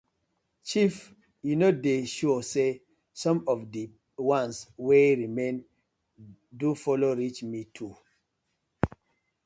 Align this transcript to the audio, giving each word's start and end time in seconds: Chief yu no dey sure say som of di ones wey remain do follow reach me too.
Chief 0.69 0.95
yu 1.45 1.53
no 1.61 1.67
dey 1.83 2.01
sure 2.15 2.41
say 2.51 2.69
som 3.21 3.37
of 3.51 3.59
di 3.73 3.83
ones 4.37 4.55
wey 4.85 5.07
remain 5.21 5.55
do 6.59 6.67
follow 6.83 7.11
reach 7.21 7.39
me 7.51 7.61
too. 7.75 7.93